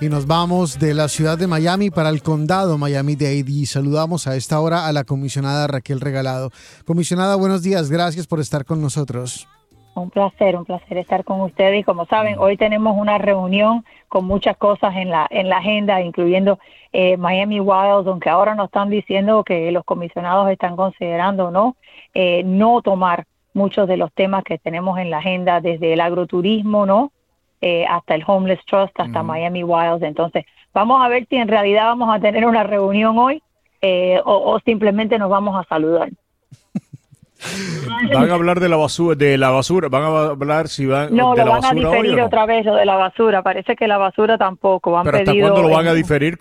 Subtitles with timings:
[0.00, 4.36] y nos vamos de la ciudad de Miami para el condado Miami-Dade y saludamos a
[4.36, 6.50] esta hora a la comisionada Raquel Regalado.
[6.86, 9.48] Comisionada, buenos días, gracias por estar con nosotros.
[9.96, 14.24] Un placer, un placer estar con ustedes y como saben, hoy tenemos una reunión con
[14.24, 16.60] muchas cosas en la en la agenda, incluyendo
[16.92, 21.76] eh, Miami Wilds, aunque ahora nos están diciendo que los comisionados están considerando no
[22.14, 26.86] eh, no tomar muchos de los temas que tenemos en la agenda, desde el agroturismo,
[26.86, 27.10] ¿no?
[27.60, 30.02] Eh, hasta el Homeless Trust, hasta Miami Wilds.
[30.02, 33.42] Entonces, vamos a ver si en realidad vamos a tener una reunión hoy
[33.80, 36.08] eh, o, simplemente nos vamos a saludar.
[38.12, 41.34] Van a hablar de la basura, de la basura, van a hablar si van no,
[41.34, 43.42] de lo van a diferir otra vez lo de la basura.
[43.42, 44.90] Parece que la basura tampoco.
[44.90, 46.36] Van Pero hasta cuándo lo van a diferir?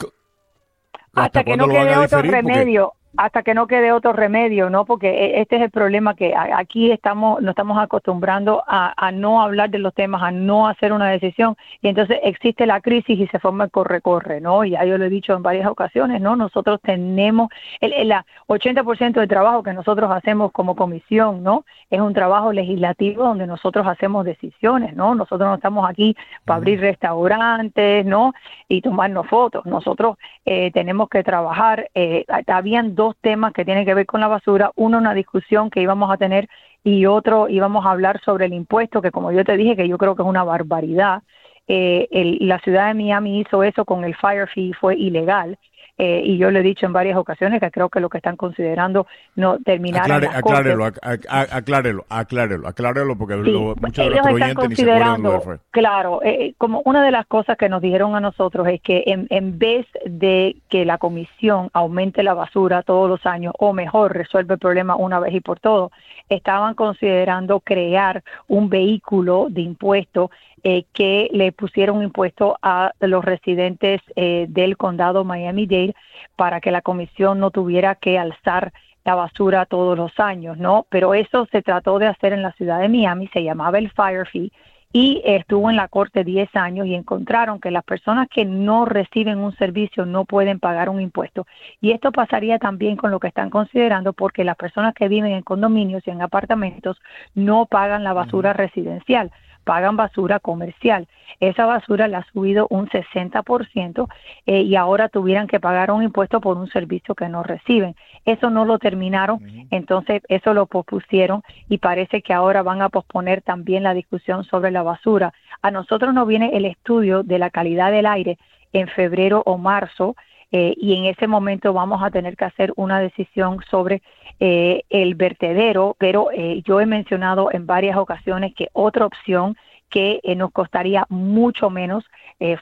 [1.13, 4.85] Hasta, que no quede otro remedio hasta que no quede otro remedio, ¿no?
[4.85, 9.69] Porque e, este es el problema que aquí estamos, nos estamos acostumbrando a, no hablar
[9.71, 13.39] de los temas, a no hacer una decisión, y entonces existe la crisis y se
[13.39, 14.63] forma el corre-corre, ¿no?
[14.63, 16.35] Y ya yo lo he dicho en varias ocasiones, ¿no?
[16.35, 17.49] Nosotros tenemos
[17.81, 18.13] el, el
[18.47, 21.65] 80% del trabajo que nosotros hacemos como comisión, ¿no?
[21.89, 25.15] Es un trabajo legislativo donde nosotros hacemos decisiones, ¿no?
[25.15, 26.15] Nosotros no estamos aquí
[26.45, 28.33] para abrir restaurantes, ¿no?
[28.67, 29.65] Y tomarnos fotos.
[29.65, 31.89] Nosotros eh, tenemos que trabajar.
[31.95, 34.71] Eh, habían dos temas que tienen que ver con la basura.
[34.75, 36.49] Uno, una discusión que íbamos a tener
[36.83, 39.97] y otro, íbamos a hablar sobre el impuesto, que como yo te dije, que yo
[39.97, 41.23] creo que es una barbaridad.
[41.67, 42.07] Eh,
[42.41, 45.57] la ciudad de Miami hizo eso con el fire fee, fue ilegal.
[45.99, 48.35] Eh, y yo le he dicho en varias ocasiones que creo que lo que están
[48.35, 55.59] considerando no terminar Aclare, aclárelo, aclárelo, aclárelo, aclárelo, porque muchos de los oyentes ni se.
[55.71, 59.03] Claro, eh, eh, como una de las cosas que nos dijeron a nosotros es que
[59.07, 64.15] en, en vez de que la comisión aumente la basura todos los años, o mejor,
[64.15, 65.91] resuelve el problema una vez y por todo,
[66.29, 70.29] estaban considerando crear un vehículo de impuesto
[70.63, 75.95] eh, que le pusieron impuesto a los residentes eh, del condado Miami-Dade
[76.35, 78.73] para que la comisión no tuviera que alzar
[79.05, 80.85] la basura todos los años, ¿no?
[80.89, 84.27] Pero eso se trató de hacer en la ciudad de Miami, se llamaba el Fire
[84.27, 84.51] Fee
[84.91, 89.37] y estuvo en la corte 10 años y encontraron que las personas que no reciben
[89.37, 91.45] un servicio no pueden pagar un impuesto.
[91.81, 95.43] Y esto pasaría también con lo que están considerando porque las personas que viven en
[95.43, 96.99] condominios y en apartamentos
[97.35, 99.31] no pagan la basura residencial
[99.67, 101.07] pagan basura comercial.
[101.41, 104.07] Esa basura la ha subido un 60%
[104.45, 107.93] eh, y ahora tuvieran que pagar un impuesto por un servicio que no reciben.
[108.23, 109.39] Eso no lo terminaron,
[109.69, 114.71] entonces eso lo pospusieron y parece que ahora van a posponer también la discusión sobre
[114.71, 115.33] la basura.
[115.61, 118.37] A nosotros nos viene el estudio de la calidad del aire
[118.71, 120.15] en febrero o marzo
[120.51, 124.01] eh, y en ese momento vamos a tener que hacer una decisión sobre
[124.39, 129.57] eh, el vertedero, pero eh, yo he mencionado en varias ocasiones que otra opción
[129.89, 132.03] que nos costaría mucho menos,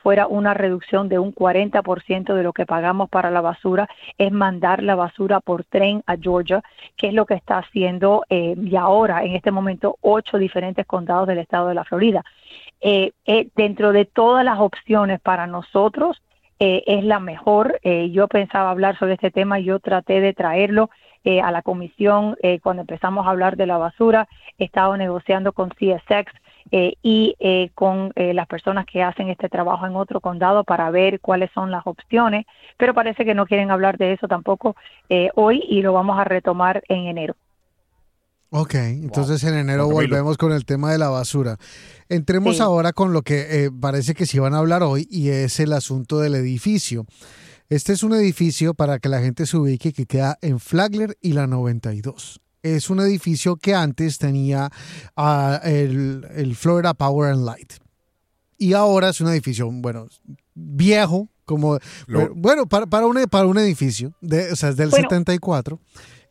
[0.04, 4.84] fuera una reducción de un 40% de lo que pagamos para la basura, es mandar
[4.84, 6.62] la basura por tren a Georgia,
[6.96, 11.40] que es lo que está haciendo y ahora, en este momento, ocho diferentes condados del
[11.40, 12.24] estado de la Florida.
[13.56, 16.22] dentro de todas las opciones para nosotros,
[16.60, 17.80] eh, es la mejor.
[17.84, 20.90] Eh, yo pensaba hablar sobre este tema, yo traté de traerlo
[21.24, 24.28] eh, a la comisión cuando empezamos a hablar de la basura.
[24.58, 26.32] He estado negociando con CSX
[26.72, 27.36] y
[27.74, 31.86] con las personas que hacen este trabajo en otro condado para ver cuáles son las
[31.86, 32.46] opciones,
[32.78, 34.76] pero parece que no quieren hablar de eso tampoco
[35.36, 37.36] hoy y lo vamos a retomar en enero.
[38.58, 41.58] Ok, entonces en enero volvemos con el tema de la basura.
[42.08, 45.60] Entremos ahora con lo que eh, parece que sí van a hablar hoy y es
[45.60, 47.06] el asunto del edificio.
[47.68, 51.34] Este es un edificio para que la gente se ubique que queda en Flagler y
[51.34, 52.40] la 92.
[52.64, 54.70] Es un edificio que antes tenía
[55.18, 57.74] ah, el, Florida Power and Light.
[58.58, 60.08] Y ahora es un edificio, bueno,
[60.54, 61.78] viejo, como,
[62.34, 65.78] bueno, para, para, un, para un edificio, de, o sea, es del 74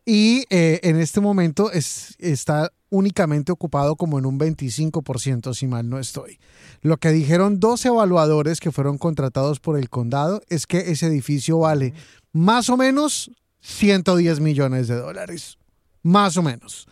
[0.04, 5.88] y eh, en este momento es, está únicamente ocupado como en un 25%, si mal
[5.88, 6.38] no estoy.
[6.82, 11.58] Lo que dijeron dos evaluadores que fueron contratados por el condado es que ese edificio
[11.58, 11.94] vale
[12.32, 13.30] más o menos
[13.60, 15.58] 110 millones de dólares.
[16.02, 16.86] Más o menos.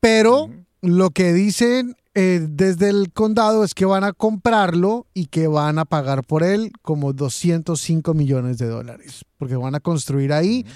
[0.00, 0.50] Pero
[0.82, 5.78] lo que dicen eh, desde el condado es que van a comprarlo y que van
[5.78, 10.66] a pagar por él como 205 millones de dólares, porque van a construir ahí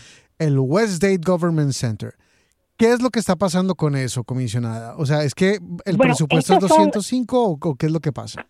[0.43, 2.15] el Westgate Government Center.
[2.77, 4.97] ¿Qué es lo que está pasando con eso, comisionada?
[4.97, 8.45] O sea, ¿es que el presupuesto es 205 o, qué es lo que pasa?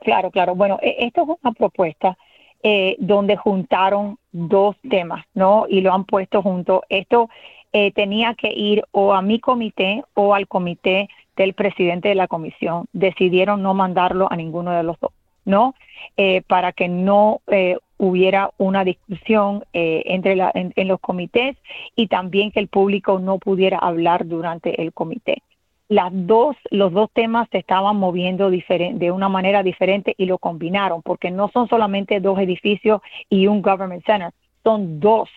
[0.00, 0.54] Claro, claro.
[0.54, 2.16] Bueno, e, esto es una propuesta
[2.62, 5.66] eh, donde juntaron dos temas, ¿no?
[5.68, 6.82] Y lo han puesto junto.
[6.88, 7.28] Esto
[7.72, 12.26] eh, tenía que ir o a mi comité o al comité del presidente de la
[12.26, 12.86] comisión.
[12.92, 15.12] Decidieron no mandarlo a ninguno de los dos.
[15.48, 15.74] ¿no?
[16.16, 21.56] Eh, para que no eh, hubiera una discusión eh, entre la, en, los comités
[21.94, 25.42] y también que el público no pudiera hablar durante el comité.
[25.88, 31.02] Las dos, los dos temas se estaban moviendo de una manera diferente y lo combinaron,
[31.02, 35.30] porque no son solamente dos edificios y un government center, son dos,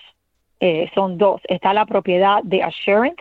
[0.60, 1.42] eh, son dos.
[1.46, 3.16] Está la propiedad de Assurance,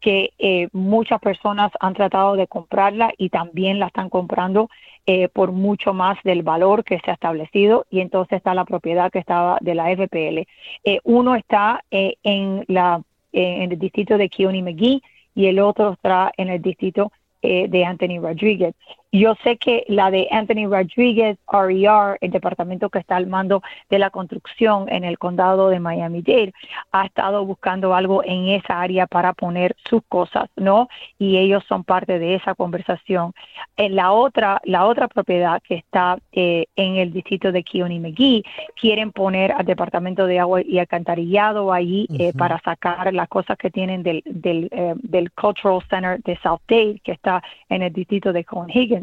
[0.00, 4.68] que eh, muchas personas han tratado de comprarla y también la están comprando
[5.04, 9.10] eh, por mucho más del valor que se ha establecido y entonces está la propiedad
[9.10, 10.46] que estaba de la FPL.
[10.84, 13.02] Eh, uno está eh, en, la,
[13.32, 15.02] en el distrito de Keone McGee
[15.34, 17.10] y el otro está en el distrito
[17.42, 18.76] de Anthony Rodriguez.
[19.14, 23.98] Yo sé que la de Anthony Rodriguez, RER, el departamento que está al mando de
[23.98, 26.54] la construcción en el condado de Miami-Dade,
[26.92, 30.88] ha estado buscando algo en esa área para poner sus cosas, ¿no?
[31.18, 33.34] Y ellos son parte de esa conversación.
[33.76, 38.42] En la otra, la otra propiedad que está eh, en el distrito de Keone McGee,
[38.80, 43.70] quieren poner al departamento de agua y alcantarillado ahí eh, para sacar las cosas que
[43.70, 48.32] tienen del, del, eh, del Cultural Center de South Dade, que está en el distrito
[48.32, 49.01] de Higgins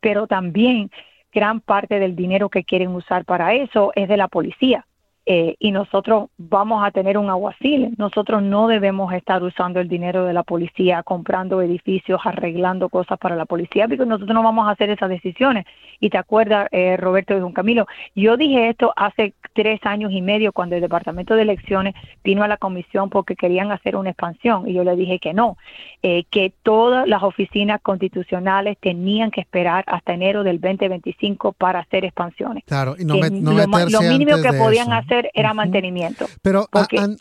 [0.00, 0.90] pero también
[1.32, 4.86] gran parte del dinero que quieren usar para eso es de la policía.
[5.32, 7.94] Eh, y nosotros vamos a tener un aguacil.
[7.98, 13.36] Nosotros no debemos estar usando el dinero de la policía, comprando edificios, arreglando cosas para
[13.36, 15.66] la policía, porque nosotros no vamos a hacer esas decisiones.
[16.00, 17.86] Y te acuerdas, eh, Roberto y Juan Camilo,
[18.16, 21.94] yo dije esto hace tres años y medio cuando el Departamento de Elecciones
[22.24, 25.58] vino a la comisión porque querían hacer una expansión y yo le dije que no,
[26.02, 32.04] eh, que todas las oficinas constitucionales tenían que esperar hasta enero del 2025 para hacer
[32.04, 32.64] expansiones.
[32.64, 36.26] Claro, y no, lo, mínimo que podían hacer era mantenimiento.
[36.42, 36.68] Pero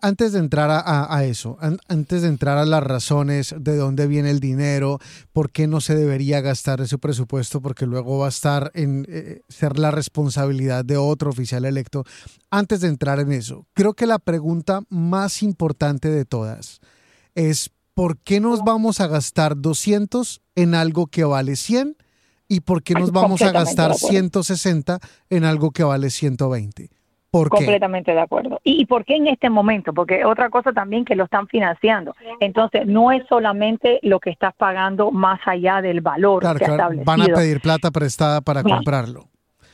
[0.01, 1.57] antes de entrar a, eso,
[1.87, 4.99] antes de entrar a las razones de dónde viene el dinero,
[5.33, 9.41] por qué no se debería gastar ese presupuesto, porque luego va a estar en eh,
[9.49, 12.03] ser la responsabilidad de otro oficial electo.
[12.49, 16.79] Antes de entrar en eso, creo que la pregunta más importante de todas
[17.35, 21.97] es ¿por qué nos vamos a gastar 200 en algo que vale 100?
[22.47, 24.99] ¿Y por qué nos vamos a gastar 160
[25.29, 26.89] en algo que vale 120?
[27.31, 28.59] Completamente de acuerdo.
[28.63, 29.93] ¿Y, por qué en este momento?
[29.93, 32.15] Porque otra cosa también que lo están financiando.
[32.39, 37.21] Entonces, no es solamente lo que estás pagando más allá del valor claro, que Van
[37.21, 39.27] a pedir plata prestada para comprarlo.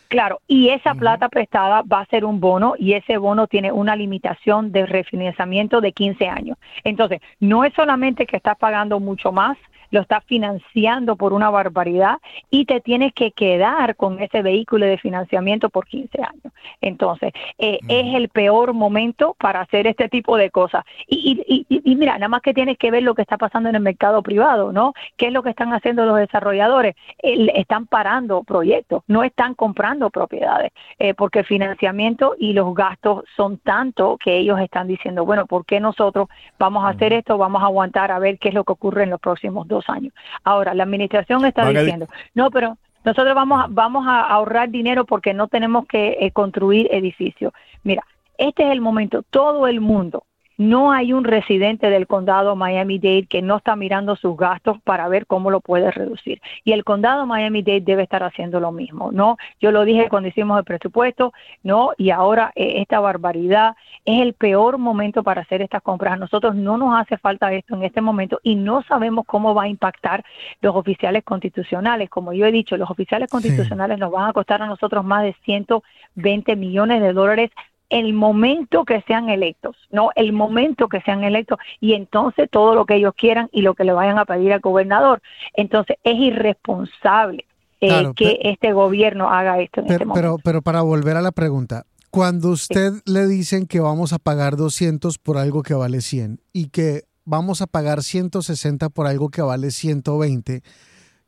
[0.08, 3.96] Claro, y esa plata prestada va a ser un bono y ese bono tiene una
[3.96, 6.58] limitación de refinanciamiento de 15 años.
[6.84, 9.58] Entonces, no es solamente que estás pagando mucho más,
[9.96, 12.18] lo estás financiando por una barbaridad
[12.50, 16.54] y te tienes que quedar con ese vehículo de financiamiento por 15 años.
[16.82, 20.84] Entonces, eh, es el peor momento para hacer este tipo de cosas.
[21.08, 23.82] Y, y, mira, nada más que tienes que ver lo que está pasando en el
[23.82, 24.94] mercado privado, ¿no?
[25.16, 26.96] ¿Qué es lo que están haciendo los desarrolladores?
[27.20, 33.58] están parando proyectos, no están comprando propiedades, eh, porque el financiamiento y los gastos son
[33.60, 36.28] tanto que ellos están diciendo, bueno, ¿por qué nosotros
[36.60, 37.38] vamos a hacer esto?
[37.38, 40.14] Vamos a aguantar a ver qué es lo que ocurre en los próximos dos años.
[40.44, 45.34] Ahora, la administración está diciendo, no, pero nosotros vamos a, vamos a ahorrar dinero porque
[45.34, 47.54] no tenemos que eh, construir edificios.
[47.84, 48.04] Mira,
[48.38, 50.26] este es el momento, todo el mundo
[50.58, 55.26] no hay un residente del condado Miami-Dade que no está mirando sus gastos para ver
[55.26, 56.42] cómo lo puede reducir.
[56.64, 59.38] Y el condado Miami-Dade debe estar haciendo lo mismo, ¿no?
[59.60, 61.92] Yo lo dije cuando hicimos el presupuesto, ¿no?
[61.98, 63.76] Y ahora eh, esta barbaridad
[64.06, 66.14] es el peor momento para hacer estas compras.
[66.14, 69.64] A nosotros no nos hace falta esto en este momento y no sabemos cómo va
[69.64, 70.24] a impactar
[70.62, 72.10] los oficiales constitucionales.
[72.10, 75.36] Como yo he dicho, los oficiales constitucionales nos van a costar a nosotros más de
[75.44, 77.52] 120 millones de dólares
[77.96, 82.86] el momento que sean electos, no el momento que sean electos y entonces todo lo
[82.86, 85.22] que ellos quieran y lo que le vayan a pedir al gobernador.
[85.54, 87.46] Entonces es irresponsable
[87.80, 90.22] eh, que este gobierno haga esto en pero, este momento.
[90.22, 94.58] Pero, pero para volver a la pregunta, cuando usted le dicen que vamos a pagar
[94.58, 99.42] 200 por algo que vale 100 y que vamos a pagar 160 por algo que
[99.42, 100.64] vale 120,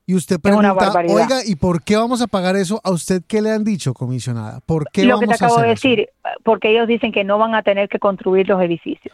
[0.10, 2.80] y usted pregunta, oiga, ¿y por qué vamos a pagar eso?
[2.86, 4.62] ¿A usted qué le han dicho, comisionada?
[4.66, 6.08] ¿Por qué Lo que te acabo de decir,
[6.46, 9.14] porque ellos dicen que no van a tener que construir los edificios.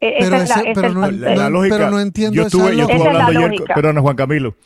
[0.00, 4.56] Pero, no, entiendo yo estuve, yo estuve hablando ayer, perdón, Juan Camilo.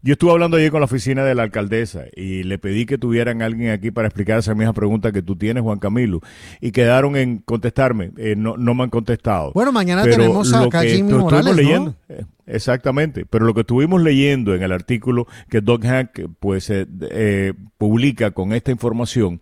[0.00, 3.42] Yo estuve hablando ayer con la oficina de la alcaldesa y le pedí que tuvieran
[3.42, 6.20] alguien aquí para explicar esa misma pregunta que tú tienes, Juan Camilo,
[6.62, 8.12] y quedaron en contestarme.
[8.16, 9.52] Eh, no, no me han contestado.
[9.52, 11.94] Bueno, mañana tenemos a Jimmy Morales, ¿no?
[12.08, 16.86] Eh, exactamente, pero lo que estuvimos leyendo en el artículo que Doc Hack pues eh,
[17.10, 19.40] eh, publica con esta información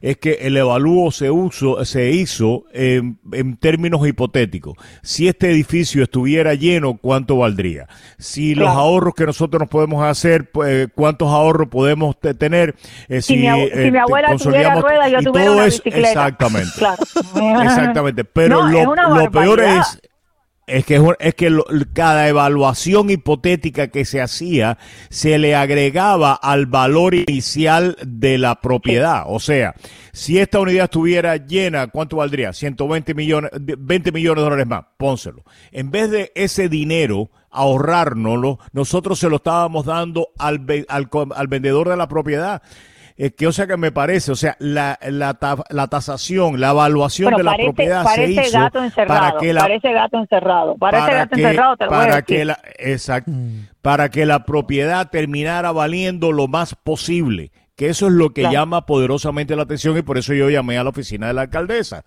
[0.00, 4.76] es que el evalúo se, uso, se hizo en términos hipotéticos.
[5.02, 7.88] Si este edificio estuviera lleno, ¿cuánto valdría?
[8.18, 12.74] Si los ahorros que nosotros nos podemos hacer, pues, ¿cuántos ahorros podemos tener?
[13.20, 16.08] si, mi, abuela tuviera ruedas, yo tuviera una bicicleta.
[16.08, 16.72] Exactamente.
[17.64, 18.24] Exactamente.
[18.24, 20.00] Pero lo, lo peor es
[20.66, 21.58] es que, es que
[21.92, 24.78] cada evaluación hipotética que se hacía
[25.10, 29.24] se le agregaba al valor inicial de la propiedad.
[29.26, 29.74] O sea,
[30.12, 32.52] si esta unidad estuviera llena, ¿cuánto valdría?
[32.52, 34.84] 120 millones, 20 millones de dólares más.
[34.96, 35.44] Pónselo.
[35.72, 41.88] En vez de ese dinero ahorrárnoslo, nosotros se lo estábamos dando al, al, al vendedor
[41.88, 42.62] de la propiedad
[43.16, 45.38] eh, que o sea que me parece, o sea, la, la,
[45.70, 49.92] la tasación, la evaluación de la propiedad se hizo gato encerrado, para que la, parece
[49.92, 53.68] gato encerrado, parece para gato encerrado, te para a que la, exacto, mm.
[53.82, 58.86] para que la propiedad terminara valiendo lo más posible que eso es lo que llama
[58.86, 62.04] poderosamente la atención y por eso yo llamé a la oficina de la alcaldesa.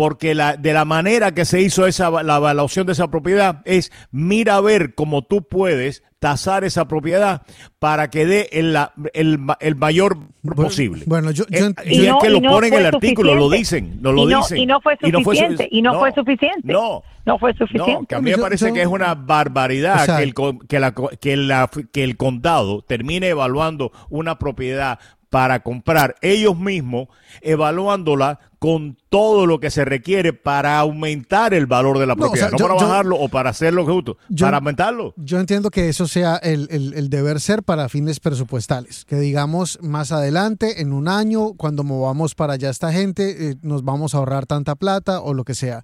[0.00, 3.92] Porque la, de la manera que se hizo esa, la evaluación de esa propiedad es
[4.10, 7.42] mira a ver cómo tú puedes tasar esa propiedad
[7.78, 8.74] para que dé el,
[9.12, 10.16] el, el mayor
[10.56, 11.04] posible.
[11.04, 14.26] Bueno, yo, eh, y, es que lo ponen en el artículo, lo dicen, no lo
[14.26, 14.56] dicen.
[14.56, 16.72] Y no fue suficiente, y no fue suficiente.
[16.72, 18.06] No, no fue suficiente.
[18.08, 20.34] que a mí me parece que es una barbaridad que, el,
[20.66, 24.98] que, la, que, la, que el condado termine evaluando una propiedad
[25.30, 27.08] para comprar ellos mismos,
[27.40, 32.58] evaluándola con todo lo que se requiere para aumentar el valor de la propiedad, no
[32.58, 35.14] para bajarlo o para hacerlo justo, para aumentarlo.
[35.16, 40.12] Yo entiendo que eso sea el, el, deber ser para fines presupuestales, que digamos más
[40.12, 44.44] adelante, en un año, cuando movamos para allá esta gente, eh, nos vamos a ahorrar
[44.44, 45.82] tanta plata o lo que sea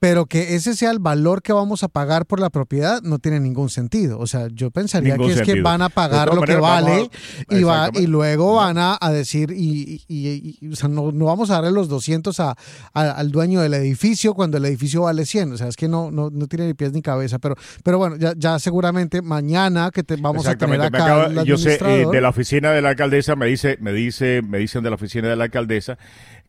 [0.00, 3.40] pero que ese sea el valor que vamos a pagar por la propiedad no tiene
[3.40, 4.18] ningún sentido.
[4.18, 7.10] O sea, yo pensaría que es que van a pagar lo que vale
[7.50, 11.54] y, va, y luego van a, decir, y, y, o sea, no, no, vamos a
[11.54, 12.56] darle los 200 a,
[12.94, 15.52] al dueño del edificio cuando el edificio vale 100.
[15.52, 17.38] O sea, es que no, no, no tiene ni pies ni cabeza.
[17.38, 21.42] Pero, pero bueno, ya, ya seguramente mañana que te vamos a tener acá.
[21.42, 24.82] yo sé, eh, de la oficina de la alcaldesa me dice, me dice, me dicen
[24.84, 25.98] de la oficina de la alcaldesa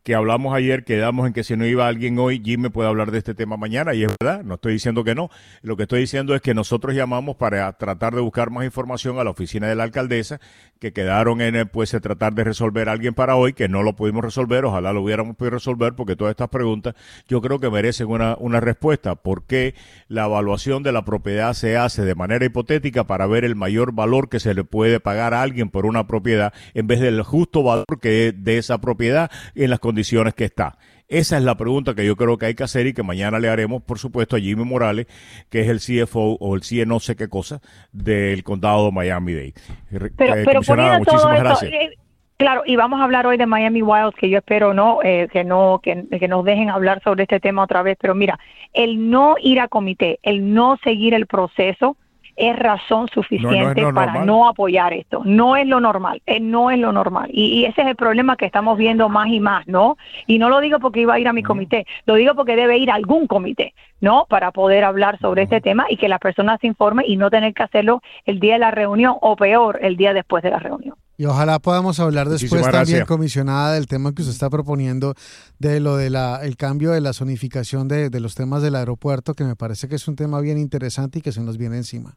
[0.02, 3.10] que hablamos ayer, quedamos en que si no iba alguien hoy, Jim me puede hablar
[3.10, 5.28] de este tema mañana, y es verdad, no estoy diciendo que no.
[5.62, 9.24] Lo que estoy diciendo es que nosotros llamamos para tratar de buscar más información a
[9.24, 10.40] la oficina de la alcaldesa,
[10.78, 14.24] que quedaron en pues tratar de resolver a alguien para hoy, que no lo pudimos
[14.24, 16.94] resolver, ojalá lo hubiéramos podido resolver, porque todas estas preguntas
[17.28, 19.16] yo creo que merecen una, una respuesta.
[19.16, 19.74] ¿Por qué
[20.08, 24.30] la evaluación de la propiedad se hace de manera hipotética para ver el mayor valor
[24.30, 27.84] que se le puede pagar a alguien por una propiedad en vez del justo valor
[28.00, 29.89] que es de esa propiedad en las condiciones
[30.34, 30.76] que está?
[31.08, 33.48] Esa es la pregunta que yo creo que hay que hacer y que mañana le
[33.48, 35.06] haremos, por supuesto, a Jimmy Morales,
[35.50, 39.54] que es el CFO o el CIE no sé qué cosa del condado de Miami-Dade.
[39.90, 40.60] Pero, eh, pero
[40.98, 41.72] muchísimas gracias.
[41.72, 41.98] Eh,
[42.36, 45.42] claro, y vamos a hablar hoy de Miami Wilds, que yo espero no eh, que
[45.42, 47.98] no que, que, nos dejen hablar sobre este tema otra vez.
[48.00, 48.38] Pero mira,
[48.72, 51.96] el no ir a comité, el no seguir el proceso,
[52.36, 55.22] es razón suficiente para no apoyar esto.
[55.24, 57.30] No es lo normal, eh, no es lo normal.
[57.32, 59.96] Y, ese es el problema que estamos viendo más y más, ¿no?
[60.26, 62.78] Y no lo digo porque iba a ir a mi comité, lo digo porque debe
[62.78, 64.26] ir a algún comité, ¿no?
[64.28, 67.54] Para poder hablar sobre este tema y que las personas se informen y no tener
[67.54, 70.96] que hacerlo el día de la reunión o peor, el día después de la reunión.
[71.20, 75.12] Y ojalá podamos hablar después también, comisionada, del tema que usted está proponiendo,
[75.58, 79.34] de lo de la, el cambio de la zonificación de, de los temas del aeropuerto,
[79.34, 82.16] que me parece que es un tema bien interesante y que se nos viene encima.